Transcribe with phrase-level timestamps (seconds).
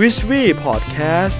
[0.00, 1.38] w i s h w e Podcast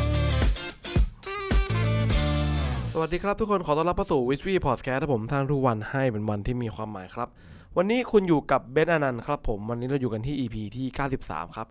[2.93, 7.29] สวัสดีครับทุกคนขอต้อนรับเข้าสู่ w i s h w e Podcast ผมทางทุกวันให้เป็นวันที่มีความหมายครับ
[7.77, 10.87] วันนี้คุณอยู่กับเบนซ์อนันต์ครับผม วันนี้เราอยู่กันที่ EP ที่
[11.21, 11.69] 93 ครับ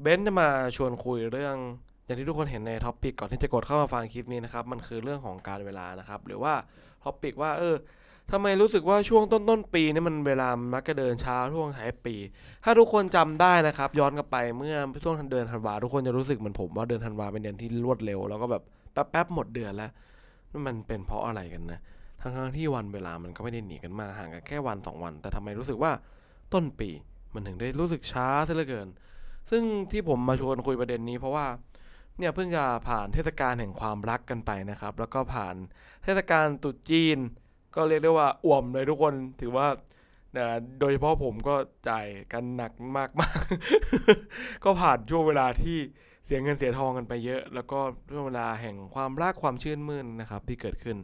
[0.00, 1.56] เบนซ์จะมาชวนคุยเรื่อง
[2.04, 6.54] อย่างที่ทุกคนเห็นใน topic ก่อนที่จะกดเข้ามาฟังคลิปนี้นะครับ มันคือเรื่องของการเวลานะครับ หรือว่า
[7.04, 7.74] topic ว่าเออ
[8.32, 12.14] ทำไมรู้สึกว่าช่วงต้นต้นๆปีนี่มันเวลามักจะเดินช้าช่วงท้ายปี
[12.64, 18.62] ถ้าทุกคนจำได้นะครับ ย้อนกลับไปเมื่อช่วงเดือนธันวาทุกคนจะรู้สึกเหมือนผมว่าเดือนธันวาเป็นเดือนที่รวดเร็ว แล้วก็แบบ
[18.92, 19.90] แป๊บๆหมดเดือนแล้ว
[20.66, 21.80] มันเป็นเพราะอะไรกันนะ
[22.20, 25.90] ทั้งๆที่วันเวลามันก็ไม่ได้หนีกันมาห่างกันแค่วันสองวัน แต่ทำไมรู้สึกว่า
[26.54, 26.88] ต้นปี
[27.34, 28.88] มันถึงได้รู้สึกช้าซะเหลือเกิน
[29.50, 31.46] ซึ่งที่ผมมาชวนคุยประเด็นนี้เพราะว่า
[32.18, 35.54] เนี่ยเพิ่งจะผ่านเทศกาลแห่งความรักกันไปนะครับ แล้วก็ผ่าน
[36.04, 37.18] เทศกาลตรุษจีน
[37.78, 39.66] ก็เรียกได้ว่าอ่วมเลยทุกคนถือว่า
[40.36, 40.46] นะ
[40.80, 41.54] โดยเฉพาะผมก็
[41.88, 45.78] จ่ายกันหนักมากมากๆก็ผ่านช่วงเวลาที่
[46.26, 47.78] เสียเงินเสียทองกันไปเยอะ แล้วก็
[48.12, 50.96] ช่วงเวลาแห่งความรักความชื่นมื่นนะครับ ที่เกิดขึ้น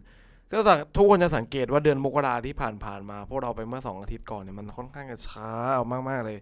[0.52, 0.58] ก็
[0.96, 5.50] ทุกคนจะสังเกตว่าเดือนมกราที่ผ่านผ่านๆมา พวกเราไปเมื่อสองอาทิตย์ก่อนเนี่ยมันค่อนข้างจะช้า
[6.08, 6.38] มากๆเลย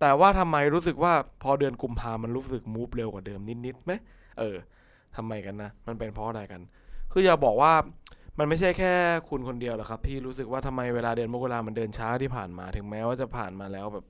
[0.00, 3.92] แต่ว่าทำไมรู้สึกว่าพอเดือนกุมภามันรู้สึกมูฟเร็วกว่าเดิมนิดๆไหม
[4.38, 4.56] เออ
[5.16, 6.60] ทำไมกันนะ มันเป็นเพราะอะไรกัน
[7.12, 7.72] คืออย่าบอกว่า
[8.38, 8.92] มันไม่ใช่แค่
[9.28, 14.04] คุณคนเดียวหรอกครับที่รู้สึกว่าทำไมเวลาเดือนมกรามันเดินช้าที่ผ่านมา ถึงแม้ว่าจะผ่านมาแล้วแบบ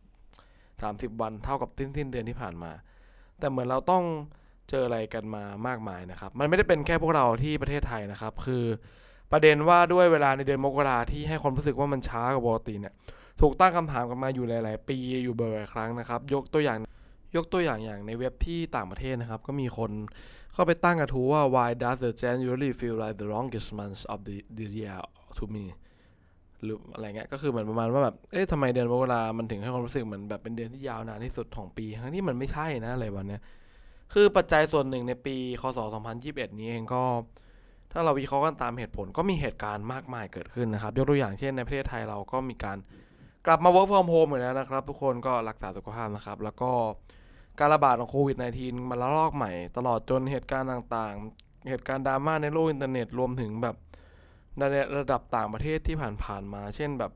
[0.83, 2.73] สามสิบวันเท่ากับสิ้นสิ้นเดือนที่ผ่านมา
[3.39, 4.05] แต่เหมือนเราต้อง
[4.71, 8.65] เจออะไรกันมามากมายนะครับ มันไม่ได้เป็นแค่พวกเราที่ประเทศไทยนะครับ คือ
[9.33, 12.95] ประเด็นว่าด้วยเวลาในเดือนมกราที่ให้คนรู้สึกว่ามันช้ากว่าปกติเนี่ย
[13.41, 16.79] ถูกตั้งคำถามกันมาอยู่หลาย ๆ ปีอยู่บ่อยๆครั้งนะครับ ยกตัวอย่าง
[17.37, 19.91] ยกตัวอย่างอย่างในเว็บที่ต่างประเทศนะครับ ก็มีคน
[20.55, 24.99] เข้าไปตั้งกระทู้ว่า why does the January feel like the longest month of the this year
[25.39, 25.65] to me
[26.63, 33.41] หรืออะไรเงี้ยก็คือเหมือนประมาณว่าแบบเอ๊ะทำไมเดือนมกรามันถึงให้ความรู้สึกเหมือนแบบเป็นเดือนที่ยาวนานที่สุดของปี ทั้งที่มันไม่ใช่นะอะไรวันเนี้ย
[34.13, 35.79] คือปัจจัยส่วนหนึ่งในปีคศ
[36.19, 37.03] 2021 นี้เองก็
[37.93, 42.79] ถ้าเราวิเคราะห์กันตามเหตุผลก็มีเหตุการณ์มากมายเกิดขึ้นนะครับ ยกตัวอย่างเช่นในประเทศไทยเราก็มีการ
[43.47, 46.71] กลับมา work from home เหมือนแล้วนะครับ ทุกคนก็รักษาสุขภาพนะครับ แล้วก็
[47.59, 53.77] การระบาดของโควิด -19 มาละลอกใหม่ ตลอดจนเหตุการณ์ต่างๆ เหตุการณ์ดราม่าในโลกอินเทอร์เน็ตรวมถึงแบบ
[54.59, 54.63] ใน
[54.99, 57.13] ระดับต่างประเทศที่ผ่านๆมา เช่นแบบ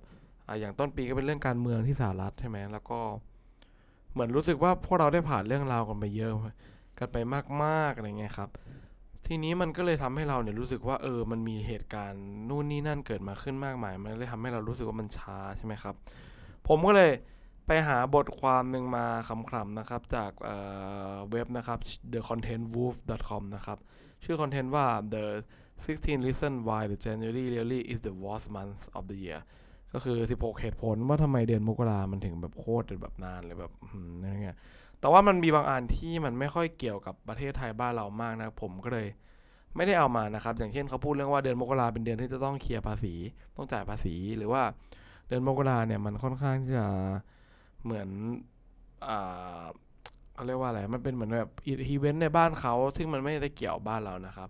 [0.47, 3.01] อะอย่างต้นปีก็เป็นเรื่องการเมืองที่สหรัฐใช่ไหมแล้วก็
[4.13, 6.33] เหมือนรู้สึกว่าพวกเราได้ผ่านเรื่องราวกันไปเยอะ
[6.99, 7.17] กันไป
[7.63, 8.49] มากๆอะไรเงี้ยครับ
[9.27, 15.95] ทีนี้มันก็เลยทำให้เราเนี่ยรู้สึกว่าเออ มันมีเหตุการณ์นู่นนี่นั่นเกิดมาขึ้นมากมาย มันเลยทำให้เรารู้สึกว่ามันช้าใช่ไหมครับ
[16.69, 17.11] ผมก็เลย
[17.71, 20.33] ไปหาบทความหนึ่งมาคำๆนะครับ จาก
[21.31, 21.79] เว็บนะครับ
[22.13, 23.79] thecontentwolf.com นะครับ
[24.25, 25.25] ชื่อคอนเทนต์ว่า the
[25.85, 29.41] 16 reason why the January really is the worst month of the year
[29.93, 34.57] ก็คือ 16 เหตุผลว่าทำไมเดือนมกรามันถึงแบบโคตรแบบนานเลยแบบอืมอะไรเงี้ย
[35.01, 39.09] แต่ว่ามันมีบางอันที่มันไม่ค่อยเกี่ยวกับประเทศไทยบ้านเรามากนะผมก็เลย
[39.77, 43.15] ไม่ได้เอามานะครับ อย่างเช่นเขาพูดเรื่องว่าเดือนมกราเป็นเดือนที่จะต้องเคลียร์ภาษี
[43.57, 44.63] ต้องจ่ายภาษีหรือว่า
[45.29, 46.87] เดือนมกราเนี่ยมันค่อนข้างที่จะ
[47.85, 48.09] เหมือน
[49.09, 49.63] อ่า
[50.35, 54.49] เขาเรียกว่าอะไร มันเป็นเหมือนแบบอีเวนต์ในบ้านเขา ซึ่งมันไม่ได้เกี่ยวบ้านเรานะครับ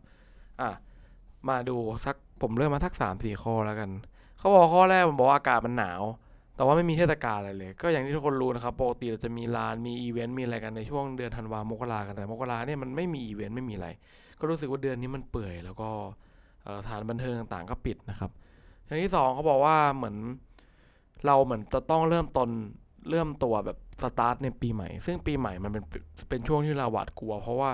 [0.61, 0.71] อะ
[1.49, 3.91] มาดูสักผมเริ่มมาสักสามสี่ข้อแล้วกัน
[4.39, 6.03] เขาบอกข้อแรกมันบอกว่าอากาศมันหนาว
[6.56, 13.89] แต่ว่าไม่มีเทศกาลอะไรเลย ก็อย่างที่ทุกคนรู้นะครับ ปกติเราจะมีลาน มีอีเวนต์ มีอะไรกันในช่วงเดือนธันวา มกรากัน แต่มกราเนี่ยมันไม่มีอีเวนต์ ไม่มีอะไร
[14.41, 15.89] ก็รู้สึกว่าเดือนนี้มันเปื่อย แล้วก็
[16.78, 18.31] สถานบันเทิงต่างๆก็ปิดนะครับ
[18.84, 20.16] อย่างที่สองเขาบอกว่าเหมือน
[21.27, 22.49] เราเหมือนจะต้องเริ่มต้น
[23.10, 25.84] เริ่มตัวแบบสตาร์ทในปีใหม่ ซึ่งปีใหม่มันเป็น
[26.28, 27.70] เป็นช่วงที่เราหวาดกลัว เพราะว่า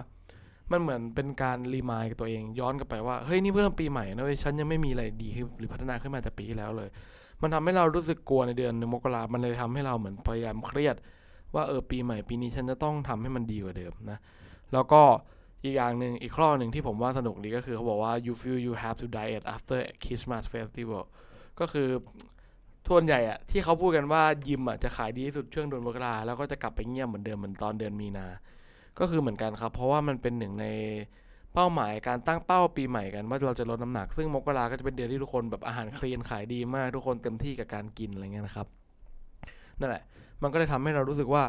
[0.72, 6.88] มันเหมือนเป็นการ remind กับตัวเองย้อนกลับไปว่าเฮ้ยนี่เริ่มปีใหม่นะเว้ยฉันยังไม่มีอะไรดีขึ้นหรือพัฒนาขึ้นมาจากปีที่แล้วเลย
[7.42, 10.96] มันทำให้เรารู้สึกกลัวในเดือนมกรามันเลยทำให้เราเหมือนพยายามเครียด
[11.54, 14.18] ว่าเออปีใหม่ปีนี้ฉันจะต้องทำให้มันดีกว่าเดิมนะ
[14.72, 15.02] แล้วก็
[15.64, 21.02] อีกอย่างหนึ่งอีกข้อหนึ่งที่ผมว่าสนุกดีก็คือเขาบอกว่า you feel you have to diet after Christmas festival
[21.60, 21.88] ก็คือ
[22.88, 28.26] ส่วนใหญ่อะที่เขาพูดกันว่ายิมอะจะขายดีที่สุดช่วงเดือนมกราแล้วก็จะกลับไปเงียบเหมือนเดิมเหมือนตอนเดือนมีนา
[28.98, 30.66] ก็คือเหมือนกันครับ เพราะว่ามันเป็นหนึ่งใน
[31.54, 38.66] เป้าหมายการตั้งเป้าปีใหม่กันว่าเราจะลดน้ำหนัก ซึ่งมกราก็จะเป็นเดือนที่ทุกคนแบบอาหารคลีนขายดีมากทุกคนเต็มที่กับการกินอะไรเงี้ยนะครับ
[39.80, 40.02] นั่นแหละ
[40.42, 41.42] มันก็เลยทำให้เรารู้สึกว่า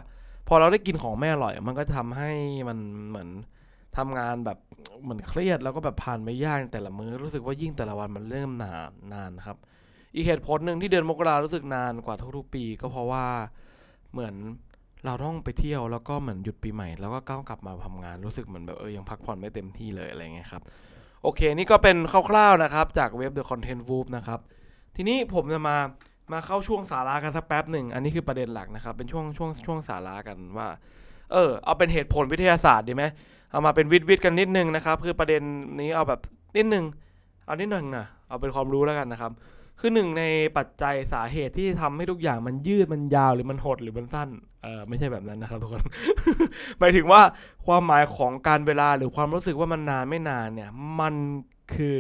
[0.48, 2.32] พอเราได้กินของแม่อร่อย มันก็จะทำให้
[2.70, 2.78] มัน
[3.10, 3.30] เหมือน
[3.98, 4.58] ทำงานแบบ
[5.04, 9.58] เหมือนเครียดแล้วก็แบบผ่านไม่ยากแต่ละมือ้อรู้สึกว่ายิ่งแต่ละวันมันเริ่มนานนานครับ
[10.16, 13.26] อีกเหตุผลหนึ่งที่เดือนมกรารู้สึกนานกว่าทุกๆปี ก็เพราะว่า
[14.12, 14.36] เหมือน
[15.06, 20.64] เราต้องไปเที่ยวแล้วก็เหมือนหยุดปีใหม่ แล้วก็ก้าวกลับมาทำงานรู้สึกเหมือนแบบเออยังพักผ่อนไม่เต็มที่เลยอะไรเงี้ยครับ
[21.24, 21.98] โอเค นี่ก็เป็น
[22.30, 24.40] คร่าวๆนะครับ จากเว็บ The Content w o o p นะครับ
[24.96, 25.78] ทีนี้ผมจะมา
[26.32, 30.68] มาเข้าช่วงสาระกันสักแป๊บหนึ่ง อันนี้คือประเด็นหลักนะครับ เป็นช่วงช่วงช่วงสาระกันว่า
[31.32, 33.04] เออ เอาเป็นเหตุผลวิทยาศาสตร์ดีไหม
[33.52, 35.42] เอามาเป็นวิทย์วิทย์กันนิดนึงนะครับ คือประเด็น
[35.80, 36.20] นี้เอาแบบ
[36.58, 36.86] นิดนึง
[37.46, 39.32] เอานิดหนึ่งนะเอาเป็นความรู้แล้วกันนะครับ
[39.80, 40.24] คือหนึ่งใน
[40.58, 44.30] ปัจจัยสาเหตุที่ทำให้ทุกอย่างมันยืดมันยาวหรือมันหดหรือมันสั้น
[44.64, 45.82] เออไม่ใช่แบบนั้นนะครับทุกคน
[46.80, 47.22] หมายถึงว่า
[47.66, 50.70] ความหมายของการเวลาหรือความรู้สึกว่ามันนานไม่นานเนี่ย
[51.00, 51.14] มัน
[51.74, 51.98] คือ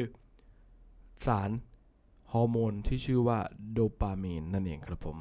[1.25, 1.49] สาร
[2.33, 3.39] ฮอร์โมนที่ชื่อว่า
[3.73, 5.17] โดปามีนนั่นเองครับผม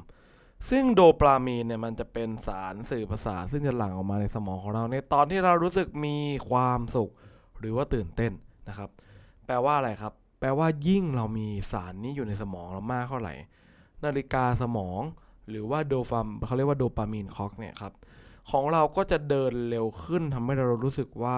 [0.69, 6.17] ซึ่งโดปามีนเนี่ยมันจะเป็นสารสื่อประสาทซึ่งจะหลั่งออกมาในสมองของเราในตอนที่เรารู้สึกมี
[6.49, 7.11] ความสุข
[7.59, 8.31] หรือว่าตื่นเต้น
[8.69, 8.89] นะครับ
[9.45, 10.13] แปลว่าอะไรครับ
[10.45, 13.33] ลว่ายิ่งเรามีสารนี้อยู่ในสมองเรามากเท่าไหร่
[14.03, 15.01] นาฬิกาสมอง
[15.49, 17.93] หรือว่าโดฟามเขาเรียกว่าโดปามีนคอกเนี่ยครับ
[18.51, 21.37] ของเราก็จะเดินเร็วขึ้นทำให้เรารู้สึกว่า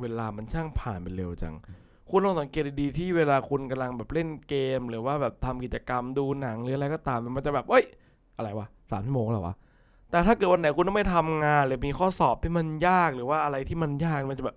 [0.00, 1.54] เวลามันช่างผ่านไปเร็วจัง
[2.10, 7.84] คุณลองสังเกตดีๆที่เวลาคุณกำลังแบบเล่นเกม หรือว่าแบบทำกิจกรรมดูหนังหรืออะไรก็ตามมันจะแบบเอ้ย
[8.36, 9.54] อะไรวะสามชั่วโมงแล้ววะ
[10.10, 14.56] แต่ถ้าเกิดวันไหนคุณต้องไม่ทำงาน หรือมีข้อสอบที่มันยากหรือว่าอะไรที่มันยากมันจะแบบ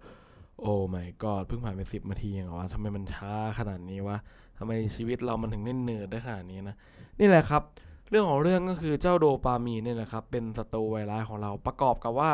[0.61, 4.17] โอ้ my god เพิ่งผ่านไปสิบนาทีเองเหรอวะทำไมมันช้าขนาดนี้วะ
[4.57, 6.75] ทำไมชีวิตเรามันถึงเน่นเนืดได้ขนาดนี้นะ
[7.19, 7.61] นี่แหละครับ
[8.09, 12.31] เรื่องของเรื่องก็คือเจ้าโดปามีนเนี่ยแหละครับ เป็นศัตรูไวรัสของเราประกอบกับว่า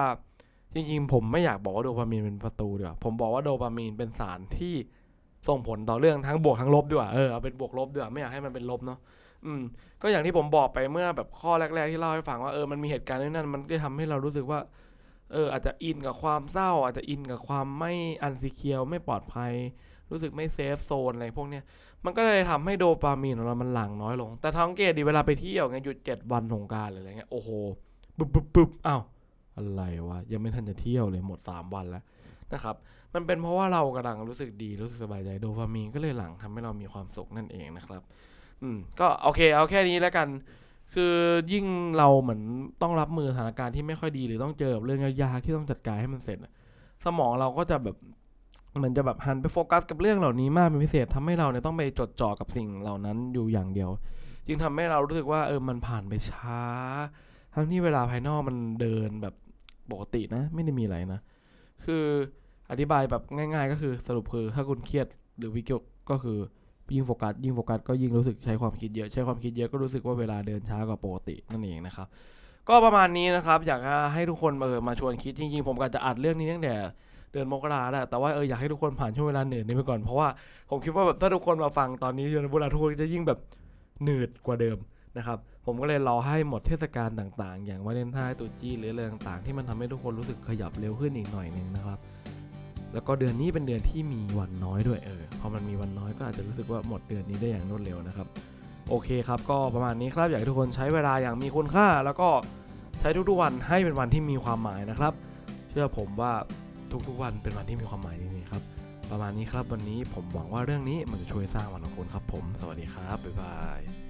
[0.74, 4.76] จริงๆ ผมไม่อยากบอกว่าโดปามีนเป็นศัตรูดีกว่าผมบอกว่าโดปามีนเป็นสารที่
[5.48, 9.00] ส่งผลต่อเรื่องทั้งบวกทั้งลบด้วยเออเอาเป็นบวกลบด้วยไม่อยากให้มันเป็นลบเนาะ
[9.46, 9.62] อืม
[10.02, 14.60] ก็อย่างที่ผมบอกไปเมื่อแบบข้อแรก ๆ ที่เล่าให้ฟังว่าเออมันมีเหตุการณ์นั้นมันก็ทำให้เรารู้สึกว่า
[15.34, 19.54] เอออาจจะอินกับความเศร้า อาจจะอินกับความไม่ unsecure ไม่ปลอดภัย
[20.10, 21.64] รู้สึกไม่ safe zone อะไรพวกเนี้ย
[22.06, 27.50] มันก็เลยทำให้โดปามีนของเรามันหลั่งน้อยลง แต่สังเกตดิเวลาไปเที่ยวไงหยุดเจ็ดวันสงกรานต์อะไรเงี้ยโอ้โห
[28.18, 29.02] ปึ๊บปึ๊บปึ๊บอ้าว
[29.58, 32.04] อะไรวะยังไม่ทันจะเที่ยวเลยหมดสามวันแล้ว
[32.54, 32.76] นะครับ
[33.14, 38.02] มันเป็นเพราะว่าเรากำลังรู้สึกดีรู้สึกสบายใจโดปามีนก็เลยหลั่งทำให้เรามีความสุขนั่นเองนะครับ
[38.62, 40.28] อืมก็โอเคเอาแค่นี้แล้วกัน
[40.94, 41.16] คือ
[41.52, 41.66] ยิ่ง
[41.98, 42.42] เราเหมือน
[42.82, 46.38] ต้องรับมือสถานการณ์ที่ไม่ค่อยดีหรือต้องเจอกับเรื่องยากๆที่ต้องจัดการให้มันเสร็จ
[47.06, 47.96] สมองเราก็จะแบบ
[48.78, 53.90] เหมือนจะแบบหันไปโฟกัสกับเรื่องเหล่านี้มากเป็นพิเศษทำให้เราเนี่ยต้องไปจดจ่อกับสิ่งเหล่านั้นอยู่อย่างเดียว
[54.48, 56.62] จึงทำให้เรารู้สึกว่าเออมันผ่านไปช้า
[57.56, 59.36] ทั้งที่เวลาภายนอกมันเดินแบบ
[59.92, 61.20] ปกตินะ ไม่ได้มีอะไรนะ
[61.86, 62.04] คือ
[62.72, 65.08] อธิบายแบบง่าย ๆ ก็คือสรุปคือถ้าคุณเครียด
[65.38, 66.38] หรือวิกฤตก็คือ
[66.94, 72.08] ยิ่งโฟกัสยิ่งโฟกัสก็ยิ่งรู้สึกใช้ความคิดเยอะใช้ความคิดเยอะก็รู้สึกว่าเวลาเดินช้ากว่าปกตินั่นเองนะครับ
[72.70, 73.82] ก็ประมาณนี้นะครับ อยาก
[74.14, 76.76] ให้ทุกคนเออมาชวนคิดจริงๆผมก็จะอัดเรื่องนี้ตั้งแต่
[77.32, 80.28] เดือนมกราแหละแต่ว่าเอออยากให้ทุกคนผ่านช่วงเวลาเหนื่อยนี้ไปก่อนเพราะว่า
[80.70, 83.40] ผมคิดว่าแบบถ้าทุกคนมาฟังตอนนี้เดือนเวลาทุกคนจะยิ่งแบบ
[84.04, 84.78] เหนื่อยกว่าเดิม
[85.18, 92.00] นะครับผมก็เลยรอให้หมดเทศกาลต่างๆ อย่างวาเลนไทน์ตุจีหรืออะไรต่างๆ ที่มันทำให้ทุกคนรู้สึกขยับเร็วขึ้นอีกหน่อยหนึ่งนะครับ
[92.94, 98.28] แล้วก็เดือนนี้เป็นเดือนที่มีวันน้อยด้วยเออพอมันมีวันน้อยก็อาจจะรู้สึกว่าหมดเดือนนี้ได้อย่างรวดเร็วนะครับ
[98.90, 102.30] โอเคครับ ก็ประมาณนี้ครับอยากให้ทุกคนใช้เวลาอย่างมีคุณค่า แล้วก็
[103.00, 105.14] ใช้ทุกๆวันให้เป็นวันที่มีความหมายนะครับ
[105.70, 106.32] เชื่อผมว่า
[107.08, 108.64] ทุกๆวันเป็นวันที่มีความหมายจริงๆครับ
[109.12, 114.03] ประมาณนี้ครับวันนี้ผมหวังว่าเรื่องนี้มันจะช่วยสร้างวันของคุณครับผม สวัสดีครับบ๊ายบาย